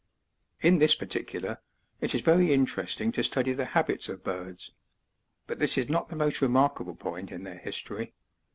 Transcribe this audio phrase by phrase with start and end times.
[0.61, 0.73] 1 1.
[0.73, 1.61] In this particular,
[1.99, 4.71] it is very interesting to study the habits of birds;
[5.45, 8.15] but this is not the most remarkable point in their his tory.